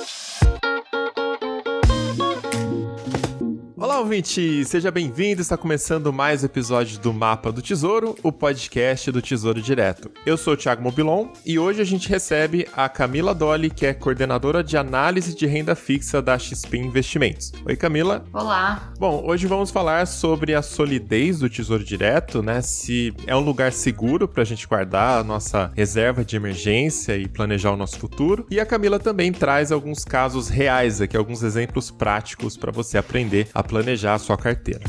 [0.00, 0.29] Thank you.
[4.00, 4.64] Ouvinte!
[4.64, 9.60] Seja bem-vindo, está começando mais um episódio do Mapa do Tesouro, o podcast do Tesouro
[9.60, 10.10] Direto.
[10.24, 13.92] Eu sou o Thiago Mobilon e hoje a gente recebe a Camila Dolly, que é
[13.92, 17.52] coordenadora de análise de renda fixa da XP Investimentos.
[17.66, 18.24] Oi, Camila.
[18.32, 18.90] Olá.
[18.98, 22.62] Bom, hoje vamos falar sobre a solidez do Tesouro Direto, né?
[22.62, 27.28] Se é um lugar seguro para a gente guardar a nossa reserva de emergência e
[27.28, 28.46] planejar o nosso futuro.
[28.50, 33.48] E a Camila também traz alguns casos reais aqui, alguns exemplos práticos para você aprender
[33.52, 34.84] a planejar planejar a sua carteira.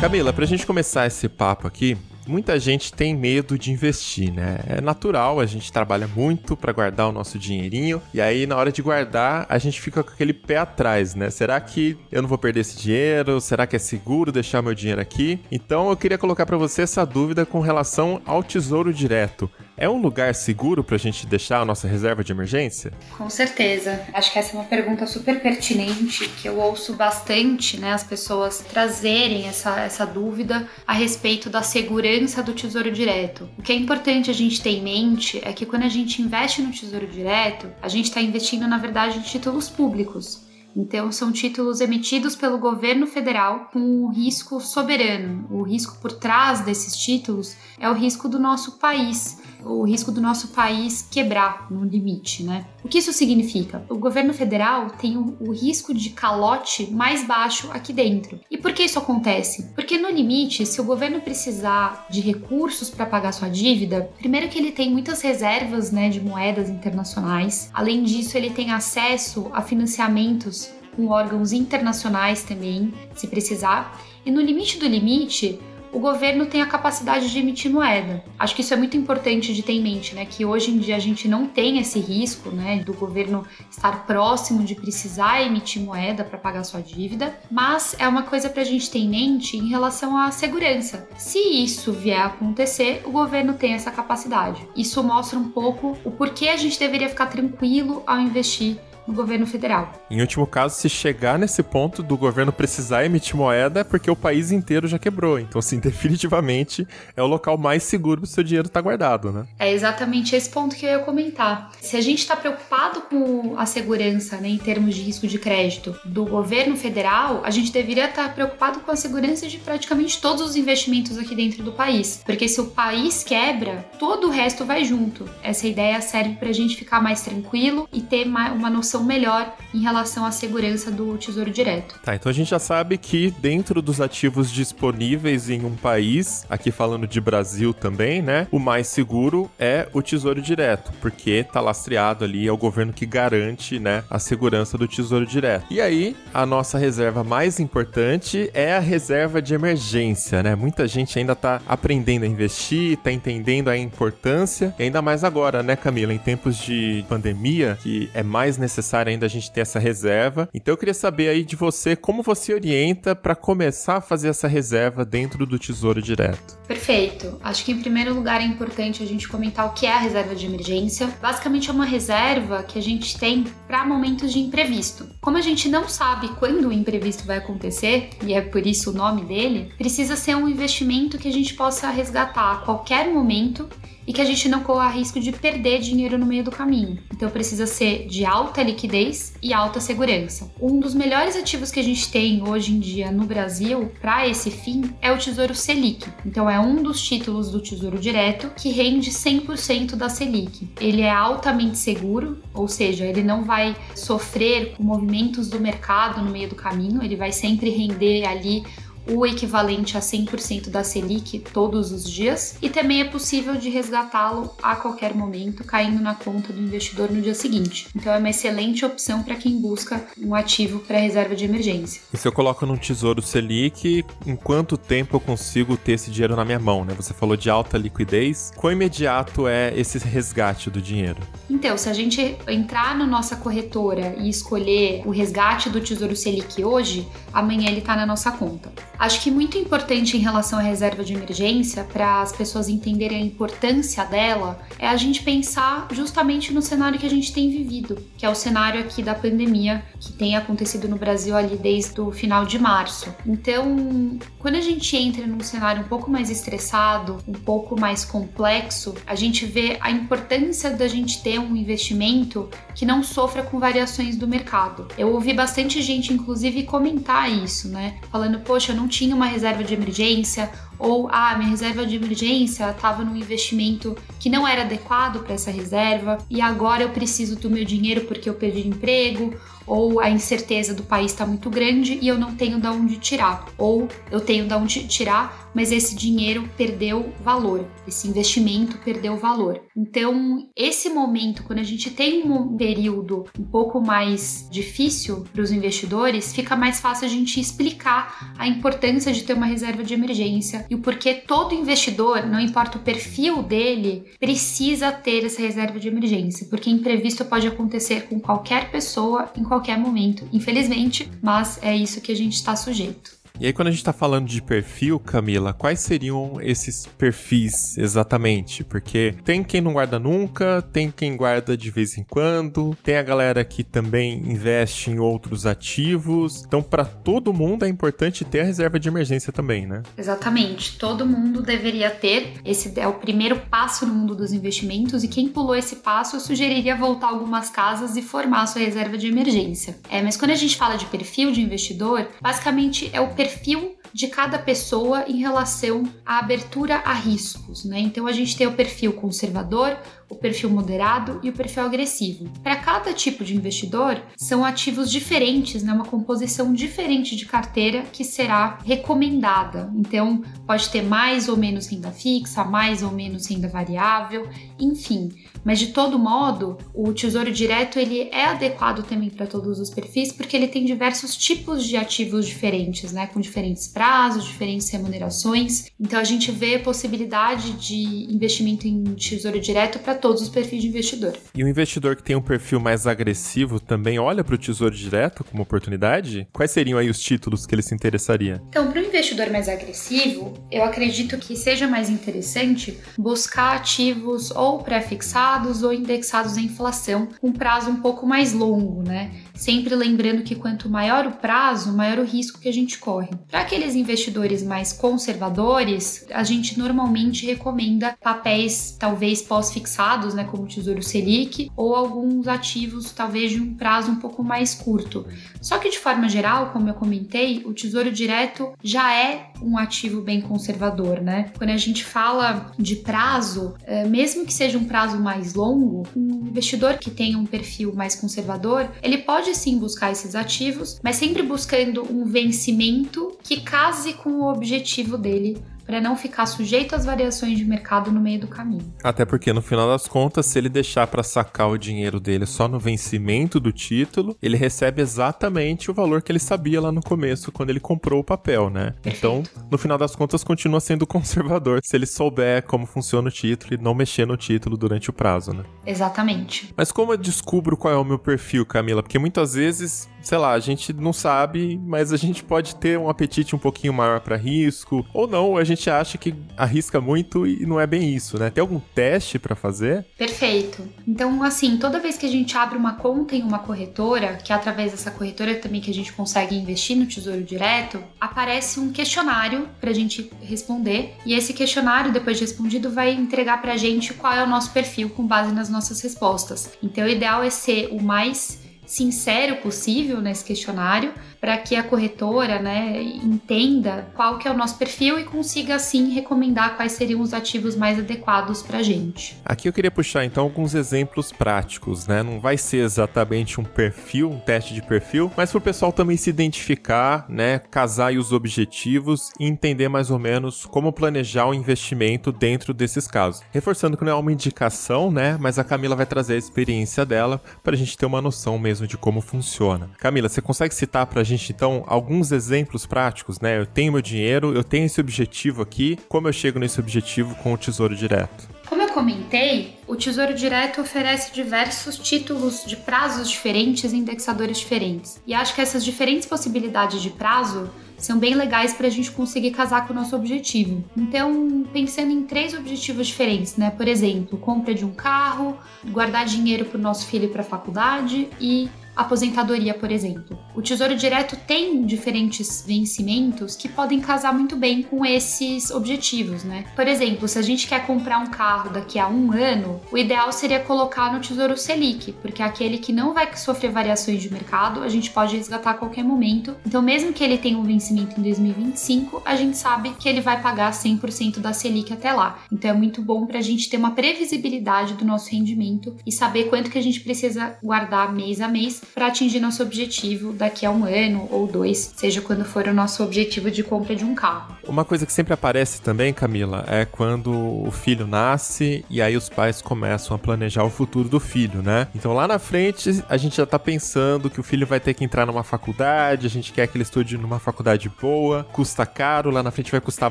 [0.00, 4.58] Camila, para a gente começar esse papo aqui, muita gente tem medo de investir, né?
[4.66, 8.72] É natural, a gente trabalha muito para guardar o nosso dinheirinho e aí na hora
[8.72, 11.30] de guardar a gente fica com aquele pé atrás, né?
[11.30, 13.40] Será que eu não vou perder esse dinheiro?
[13.40, 15.40] Será que é seguro deixar meu dinheiro aqui?
[15.50, 19.50] Então eu queria colocar para você essa dúvida com relação ao Tesouro Direto.
[19.78, 22.94] É um lugar seguro para a gente deixar a nossa reserva de emergência?
[23.18, 24.02] Com certeza.
[24.14, 28.60] Acho que essa é uma pergunta super pertinente que eu ouço bastante, né, as pessoas
[28.60, 33.50] trazerem essa, essa dúvida a respeito da segurança do Tesouro Direto.
[33.58, 36.62] O que é importante a gente ter em mente é que quando a gente investe
[36.62, 40.46] no Tesouro Direto, a gente está investindo na verdade em títulos públicos.
[40.74, 45.46] Então, são títulos emitidos pelo governo federal com o risco soberano.
[45.50, 50.20] O risco por trás desses títulos é o risco do nosso país o risco do
[50.20, 52.66] nosso país quebrar no limite, né?
[52.84, 53.84] O que isso significa?
[53.88, 58.38] O governo federal tem o, o risco de calote mais baixo aqui dentro.
[58.50, 59.72] E por que isso acontece?
[59.74, 64.58] Porque no limite, se o governo precisar de recursos para pagar sua dívida, primeiro que
[64.58, 67.70] ele tem muitas reservas, né, de moedas internacionais.
[67.72, 74.00] Além disso, ele tem acesso a financiamentos com órgãos internacionais também, se precisar.
[74.24, 75.60] E no limite do limite,
[75.96, 78.22] o governo tem a capacidade de emitir moeda.
[78.38, 80.26] Acho que isso é muito importante de ter em mente, né?
[80.26, 84.62] Que hoje em dia a gente não tem esse risco, né, do governo estar próximo
[84.62, 88.90] de precisar emitir moeda para pagar sua dívida, mas é uma coisa para a gente
[88.90, 91.08] ter em mente em relação à segurança.
[91.16, 94.68] Se isso vier a acontecer, o governo tem essa capacidade.
[94.76, 99.46] Isso mostra um pouco o porquê a gente deveria ficar tranquilo ao investir no governo
[99.46, 99.92] federal.
[100.10, 104.16] Em último caso, se chegar nesse ponto do governo precisar emitir moeda, é porque o
[104.16, 105.38] país inteiro já quebrou.
[105.38, 106.86] Então, assim, definitivamente
[107.16, 109.46] é o local mais seguro para o seu dinheiro estar tá guardado, né?
[109.58, 111.70] É exatamente esse ponto que eu ia comentar.
[111.80, 115.94] Se a gente está preocupado com a segurança, né, em termos de risco de crédito
[116.04, 120.42] do governo federal, a gente deveria estar tá preocupado com a segurança de praticamente todos
[120.42, 122.22] os investimentos aqui dentro do país.
[122.24, 125.28] Porque se o país quebra, todo o resto vai junto.
[125.42, 129.80] Essa ideia serve para a gente ficar mais tranquilo e ter uma noção melhor em
[129.80, 131.98] relação à segurança do Tesouro Direto.
[132.02, 136.70] Tá, então a gente já sabe que dentro dos ativos disponíveis em um país, aqui
[136.70, 142.24] falando de Brasil também, né, o mais seguro é o Tesouro Direto, porque tá lastreado
[142.24, 145.66] ali, é o governo que garante, né, a segurança do Tesouro Direto.
[145.70, 150.54] E aí, a nossa reserva mais importante é a reserva de emergência, né?
[150.54, 155.62] Muita gente ainda tá aprendendo a investir, tá entendendo a importância, e ainda mais agora,
[155.62, 159.60] né, Camila, em tempos de pandemia, que é mais necessário necessário ainda a gente ter
[159.60, 160.48] essa reserva.
[160.54, 164.46] Então eu queria saber aí de você como você orienta para começar a fazer essa
[164.46, 166.56] reserva dentro do Tesouro Direto.
[166.66, 167.38] Perfeito.
[167.42, 170.34] Acho que em primeiro lugar é importante a gente comentar o que é a reserva
[170.34, 171.08] de emergência.
[171.20, 175.08] Basicamente é uma reserva que a gente tem para momentos de imprevisto.
[175.20, 178.94] Como a gente não sabe quando o imprevisto vai acontecer, e é por isso o
[178.94, 183.68] nome dele, precisa ser um investimento que a gente possa resgatar a qualquer momento
[184.06, 186.98] e que a gente não corra risco de perder dinheiro no meio do caminho.
[187.12, 190.50] Então precisa ser de alta liquidez e alta segurança.
[190.60, 194.50] Um dos melhores ativos que a gente tem hoje em dia no Brasil para esse
[194.50, 196.08] fim é o Tesouro Selic.
[196.24, 200.68] Então é um dos títulos do Tesouro Direto que rende 100% da Selic.
[200.80, 206.30] Ele é altamente seguro, ou seja, ele não vai sofrer com movimentos do mercado no
[206.30, 208.64] meio do caminho, ele vai sempre render ali
[209.08, 214.50] o equivalente a 100% da Selic todos os dias e também é possível de resgatá-lo
[214.62, 217.88] a qualquer momento, caindo na conta do investidor no dia seguinte.
[217.94, 222.02] Então é uma excelente opção para quem busca um ativo para reserva de emergência.
[222.12, 226.36] E se eu coloco num tesouro Selic, em quanto tempo eu consigo ter esse dinheiro
[226.36, 226.94] na minha mão, né?
[226.94, 228.52] Você falou de alta liquidez.
[228.56, 231.20] Quão imediato é esse resgate do dinheiro?
[231.48, 236.62] Então, se a gente entrar na nossa corretora e escolher o resgate do Tesouro Selic
[236.64, 238.72] hoje, amanhã ele está na nossa conta.
[238.98, 243.24] Acho que muito importante em relação à reserva de emergência, para as pessoas entenderem a
[243.24, 248.24] importância dela, é a gente pensar justamente no cenário que a gente tem vivido, que
[248.24, 252.44] é o cenário aqui da pandemia que tem acontecido no Brasil ali desde o final
[252.44, 253.14] de março.
[253.26, 258.94] Então, quando a gente entra num cenário um pouco mais estressado, um pouco mais complexo,
[259.06, 264.16] a gente vê a importância da gente ter um investimento que não sofra com variações
[264.16, 264.88] do mercado.
[264.96, 267.98] Eu ouvi bastante gente, inclusive, comentar isso, né?
[268.10, 272.70] Falando, poxa, eu não tinha uma reserva de emergência, ou ah, minha reserva de emergência
[272.70, 277.50] estava num investimento que não era adequado para essa reserva e agora eu preciso do
[277.50, 279.34] meu dinheiro porque eu perdi emprego,
[279.66, 283.46] ou a incerteza do país está muito grande e eu não tenho de onde tirar,
[283.58, 289.60] ou eu tenho de onde tirar, mas esse dinheiro perdeu valor, esse investimento perdeu valor.
[289.76, 295.50] Então, esse momento, quando a gente tem um período um pouco mais difícil para os
[295.50, 300.65] investidores, fica mais fácil a gente explicar a importância de ter uma reserva de emergência
[300.68, 305.88] e o porquê todo investidor, não importa o perfil dele, precisa ter essa reserva de
[305.88, 312.00] emergência, porque imprevisto pode acontecer com qualquer pessoa em qualquer momento, infelizmente, mas é isso
[312.00, 313.15] que a gente está sujeito.
[313.38, 318.64] E aí, quando a gente tá falando de perfil, Camila, quais seriam esses perfis exatamente?
[318.64, 323.02] Porque tem quem não guarda nunca, tem quem guarda de vez em quando, tem a
[323.02, 326.44] galera que também investe em outros ativos.
[326.46, 329.82] Então, para todo mundo é importante ter a reserva de emergência também, né?
[329.98, 330.78] Exatamente.
[330.78, 332.40] Todo mundo deveria ter.
[332.42, 336.20] Esse é o primeiro passo no mundo dos investimentos e quem pulou esse passo, eu
[336.20, 339.78] sugeriria voltar algumas casas e formar a sua reserva de emergência.
[339.90, 343.76] É, mas quando a gente fala de perfil de investidor, basicamente é o perfil perfil
[343.92, 347.80] de cada pessoa em relação à abertura a riscos, né?
[347.80, 349.76] Então a gente tem o perfil conservador,
[350.08, 352.30] o perfil moderado e o perfil agressivo.
[352.42, 355.72] Para cada tipo de investidor, são ativos diferentes, né?
[355.72, 359.72] uma composição diferente de carteira que será recomendada.
[359.74, 365.10] Então, pode ter mais ou menos renda fixa, mais ou menos renda variável, enfim.
[365.44, 370.12] Mas de todo modo, o Tesouro Direto ele é adequado também para todos os perfis,
[370.12, 373.06] porque ele tem diversos tipos de ativos diferentes, né?
[373.16, 375.70] Com diferentes prazos, diferentes remunerações.
[375.80, 380.68] Então, a gente vê possibilidade de investimento em Tesouro Direto para todos os perfis de
[380.68, 381.16] investidor.
[381.34, 385.24] E o investidor que tem um perfil mais agressivo também olha para o Tesouro Direto
[385.24, 386.28] como oportunidade?
[386.30, 388.42] Quais seriam aí os títulos que ele se interessaria?
[388.50, 394.58] Então, para o investidor mais agressivo, eu acredito que seja mais interessante buscar ativos ou
[394.58, 399.10] pré-fixados ou indexados à inflação, com um prazo um pouco mais longo, né?
[399.34, 403.05] Sempre lembrando que quanto maior o prazo, maior o risco que a gente corre.
[403.30, 410.46] Para aqueles investidores mais conservadores, a gente normalmente recomenda papéis talvez pós-fixados né, como o
[410.46, 415.06] Tesouro Selic, ou alguns ativos talvez de um prazo um pouco mais curto.
[415.40, 420.00] Só que de forma geral, como eu comentei, o Tesouro Direto já é um ativo
[420.00, 421.30] bem conservador, né?
[421.36, 426.26] Quando a gente fala de prazo, é, mesmo que seja um prazo mais longo, um
[426.28, 431.22] investidor que tenha um perfil mais conservador, ele pode sim buscar esses ativos, mas sempre
[431.22, 437.36] buscando um vencimento que case com o objetivo dele para não ficar sujeito às variações
[437.36, 438.72] de mercado no meio do caminho.
[438.82, 442.46] Até porque no final das contas, se ele deixar para sacar o dinheiro dele só
[442.46, 447.32] no vencimento do título, ele recebe exatamente o valor que ele sabia lá no começo
[447.32, 448.74] quando ele comprou o papel, né?
[448.80, 448.98] Perfeito.
[448.98, 453.54] Então, no final das contas, continua sendo conservador se ele souber como funciona o título
[453.54, 455.42] e não mexer no título durante o prazo, né?
[455.66, 456.54] Exatamente.
[456.56, 458.82] Mas como eu descubro qual é o meu perfil, Camila?
[458.82, 462.88] Porque muitas vezes sei lá, a gente não sabe, mas a gente pode ter um
[462.88, 467.44] apetite um pouquinho maior para risco, ou não, a gente acha que arrisca muito e
[467.44, 468.30] não é bem isso, né?
[468.30, 469.84] Tem algum teste para fazer?
[469.98, 470.62] Perfeito.
[470.86, 474.36] Então, assim, toda vez que a gente abre uma conta em uma corretora, que é
[474.36, 479.48] através dessa corretora também que a gente consegue investir no Tesouro Direto, aparece um questionário
[479.60, 483.92] para a gente responder, e esse questionário, depois de respondido, vai entregar para a gente
[483.92, 486.52] qual é o nosso perfil com base nas nossas respostas.
[486.62, 490.92] Então, o ideal é ser o mais sincero possível nesse questionário
[491.26, 495.92] para que a corretora né, entenda qual que é o nosso perfil e consiga assim
[495.92, 499.18] recomendar quais seriam os ativos mais adequados para a gente.
[499.24, 502.00] Aqui eu queria puxar então alguns exemplos práticos, né?
[502.00, 505.96] Não vai ser exatamente um perfil, um teste de perfil, mas para o pessoal também
[505.96, 512.12] se identificar, né, casar os objetivos e entender mais ou menos como planejar o investimento
[512.12, 513.20] dentro desses casos.
[513.32, 515.16] Reforçando que não é uma indicação, né?
[515.18, 518.64] Mas a Camila vai trazer a experiência dela para a gente ter uma noção mesmo
[518.64, 519.70] de como funciona.
[519.78, 523.38] Camila, você consegue citar para a gente então alguns exemplos práticos, né?
[523.38, 527.32] Eu tenho meu dinheiro, eu tenho esse objetivo aqui, como eu chego nesse objetivo com
[527.32, 528.28] o Tesouro Direto?
[528.48, 535.00] Como eu comentei, o Tesouro Direto oferece diversos títulos de prazos diferentes e indexadores diferentes.
[535.04, 539.32] E acho que essas diferentes possibilidades de prazo são bem legais para a gente conseguir
[539.32, 540.64] casar com o nosso objetivo.
[540.76, 543.50] Então, pensando em três objetivos diferentes, né?
[543.50, 548.08] Por exemplo, compra de um carro, guardar dinheiro para o nosso filho para a faculdade
[548.20, 550.18] e aposentadoria, por exemplo.
[550.34, 556.44] O Tesouro Direto tem diferentes vencimentos que podem casar muito bem com esses objetivos, né?
[556.54, 560.12] Por exemplo, se a gente quer comprar um carro daqui a um ano, o ideal
[560.12, 564.62] seria colocar no Tesouro Selic, porque é aquele que não vai sofrer variações de mercado,
[564.62, 566.36] a gente pode resgatar a qualquer momento.
[566.44, 570.20] Então, mesmo que ele tenha um vencimento em 2025, a gente sabe que ele vai
[570.20, 572.18] pagar 100% da Selic até lá.
[572.30, 576.24] Então, é muito bom para a gente ter uma previsibilidade do nosso rendimento e saber
[576.24, 580.50] quanto que a gente precisa guardar mês a mês para atingir nosso objetivo daqui a
[580.50, 584.36] um ano ou dois, seja quando for o nosso objetivo de compra de um carro.
[584.46, 589.08] Uma coisa que sempre aparece também, Camila, é quando o filho nasce e aí os
[589.08, 591.68] pais começam a planejar o futuro do filho, né?
[591.74, 594.84] Então lá na frente a gente já tá pensando que o filho vai ter que
[594.84, 599.22] entrar numa faculdade, a gente quer que ele estude numa faculdade boa, custa caro, lá
[599.22, 599.90] na frente vai custar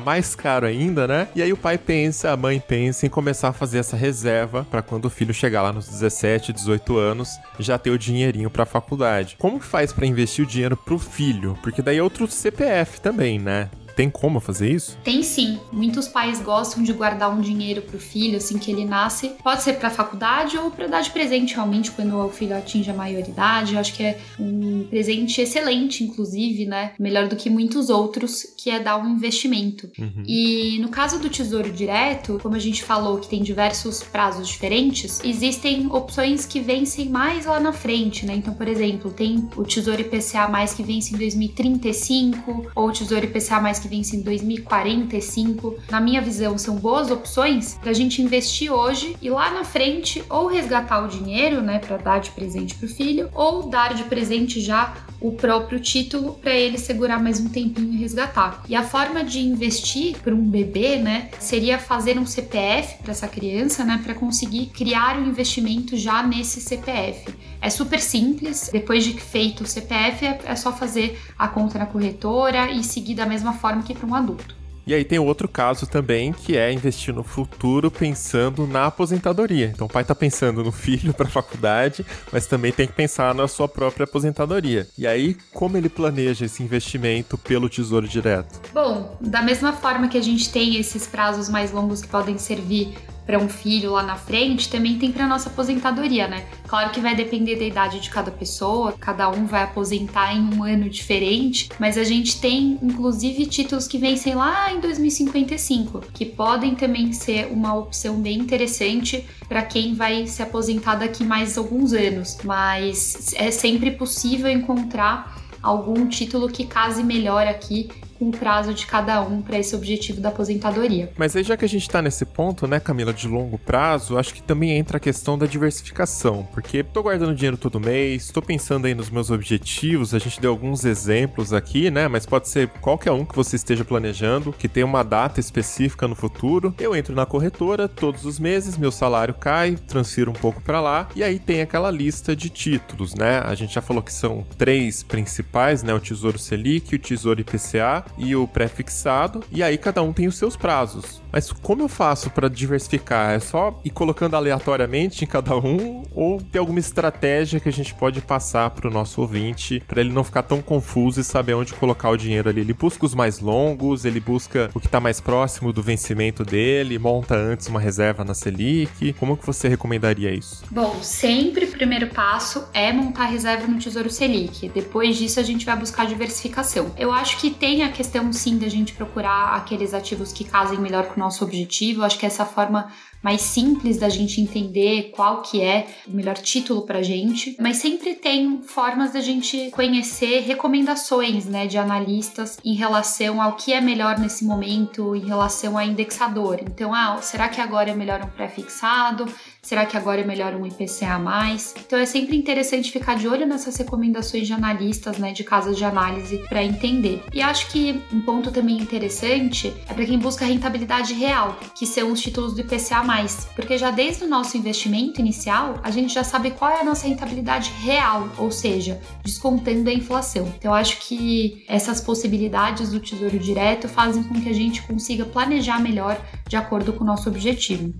[0.00, 1.28] mais caro ainda, né?
[1.34, 4.82] E aí o pai pensa, a mãe pensa em começar a fazer essa reserva para
[4.82, 9.36] quando o filho chegar lá nos 17, 18 anos, já ter o dinheirinho para faculdade.
[9.38, 11.58] Como faz para investir o dinheiro pro filho?
[11.62, 13.70] Porque daí é outro CPF também, né?
[13.96, 14.98] Tem como fazer isso?
[15.02, 15.58] Tem sim.
[15.72, 19.30] Muitos pais gostam de guardar um dinheiro para o filho assim que ele nasce.
[19.42, 22.94] Pode ser para faculdade ou para dar de presente realmente quando o filho atinge a
[22.94, 23.72] maioridade.
[23.72, 26.92] Eu acho que é um presente excelente, inclusive, né?
[26.98, 29.90] Melhor do que muitos outros, que é dar um investimento.
[29.98, 30.22] Uhum.
[30.26, 35.20] E no caso do Tesouro Direto, como a gente falou que tem diversos prazos diferentes,
[35.24, 38.34] existem opções que vencem mais lá na frente, né?
[38.34, 43.24] Então, por exemplo, tem o Tesouro IPCA mais que vence em 2035 ou o Tesouro
[43.24, 48.20] IPCA mais que vence em 2045, na minha visão, são boas opções para a gente
[48.20, 52.74] investir hoje e lá na frente ou resgatar o dinheiro, né, para dar de presente
[52.74, 57.40] para o filho, ou dar de presente já o próprio título para ele segurar mais
[57.40, 58.62] um tempinho e resgatar.
[58.68, 63.28] E a forma de investir para um bebê, né, seria fazer um CPF para essa
[63.28, 67.34] criança, né, para conseguir criar o um investimento já nesse CPF.
[67.60, 71.86] É super simples, depois de feito o CPF é, é só fazer a conta na
[71.86, 74.65] corretora e seguir da mesma forma que para um adulto.
[74.86, 79.72] E aí tem outro caso também, que é investir no futuro pensando na aposentadoria.
[79.74, 83.48] Então o pai tá pensando no filho para faculdade, mas também tem que pensar na
[83.48, 84.86] sua própria aposentadoria.
[84.96, 88.60] E aí, como ele planeja esse investimento pelo Tesouro Direto?
[88.72, 92.94] Bom, da mesma forma que a gente tem esses prazos mais longos que podem servir
[93.26, 96.46] para um filho lá na frente, também tem para nossa aposentadoria, né?
[96.68, 100.62] Claro que vai depender da idade de cada pessoa, cada um vai aposentar em um
[100.62, 106.74] ano diferente, mas a gente tem inclusive títulos que vencem lá em 2055, que podem
[106.74, 112.38] também ser uma opção bem interessante para quem vai se aposentar daqui mais alguns anos,
[112.44, 117.88] mas é sempre possível encontrar algum título que case melhor aqui
[118.18, 121.10] com o prazo de cada um para esse objetivo da aposentadoria.
[121.16, 124.34] Mas aí já que a gente está nesse ponto, né, Camila, de longo prazo, acho
[124.34, 128.86] que também entra a questão da diversificação, porque tô guardando dinheiro todo mês, estou pensando
[128.86, 133.12] aí nos meus objetivos, a gente deu alguns exemplos aqui, né, mas pode ser qualquer
[133.12, 136.74] um que você esteja planejando, que tem uma data específica no futuro.
[136.78, 141.08] Eu entro na corretora todos os meses, meu salário cai, transfiro um pouco para lá,
[141.14, 143.40] e aí tem aquela lista de títulos, né?
[143.40, 148.04] A gente já falou que são três principais, né, o Tesouro Selic, o Tesouro IPCA
[148.16, 151.20] e o pré-fixado, e aí cada um tem os seus prazos.
[151.32, 153.32] Mas como eu faço para diversificar?
[153.32, 157.94] É só ir colocando aleatoriamente em cada um ou tem alguma estratégia que a gente
[157.94, 161.74] pode passar para o nosso ouvinte para ele não ficar tão confuso e saber onde
[161.74, 162.60] colocar o dinheiro ali?
[162.60, 166.98] Ele busca os mais longos, ele busca o que está mais próximo do vencimento dele,
[166.98, 169.12] monta antes uma reserva na Selic.
[169.14, 170.64] Como que você recomendaria isso?
[170.70, 174.70] Bom, sempre o primeiro passo é montar reserva no Tesouro Selic.
[174.70, 176.92] Depois disso a gente vai buscar diversificação.
[176.96, 181.06] Eu acho que tem a questão sim da gente procurar aqueles ativos que casem melhor
[181.06, 182.04] com o nosso objetivo.
[182.04, 186.82] Acho que essa forma mais simples da gente entender qual que é o melhor título
[186.82, 193.42] para gente, mas sempre tem formas da gente conhecer recomendações, né, de analistas em relação
[193.42, 196.60] ao que é melhor nesse momento, em relação a indexador.
[196.60, 199.26] Então, ah, será que agora é melhor um pré-fixado?
[199.66, 201.74] Será que agora é melhor um IPCA mais?
[201.84, 205.84] Então é sempre interessante ficar de olho nessas recomendações de analistas, né, de casas de
[205.84, 207.24] análise para entender.
[207.34, 212.12] E acho que um ponto também interessante é para quem busca rentabilidade real, que são
[212.12, 216.22] os títulos do IPCA mais, porque já desde o nosso investimento inicial, a gente já
[216.22, 220.46] sabe qual é a nossa rentabilidade real, ou seja, descontando a inflação.
[220.56, 225.80] Então acho que essas possibilidades do Tesouro Direto fazem com que a gente consiga planejar
[225.80, 227.92] melhor de acordo com o nosso objetivo.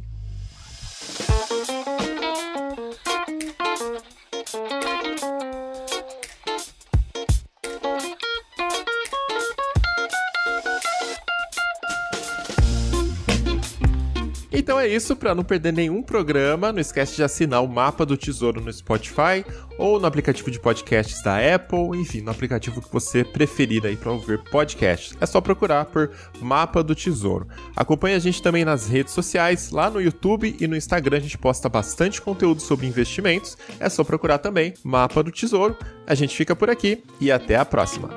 [14.67, 18.17] Então é isso, para não perder nenhum programa, não esquece de assinar o Mapa do
[18.17, 19.45] Tesouro no Spotify
[19.79, 24.11] ou no aplicativo de podcasts da Apple, enfim, no aplicativo que você preferir aí para
[24.11, 25.17] ouvir podcasts.
[25.21, 27.47] É só procurar por Mapa do Tesouro.
[27.77, 31.39] Acompanhe a gente também nas redes sociais, lá no YouTube e no Instagram a gente
[31.39, 33.57] posta bastante conteúdo sobre investimentos.
[33.79, 35.77] É só procurar também Mapa do Tesouro.
[36.05, 38.11] A gente fica por aqui e até a próxima.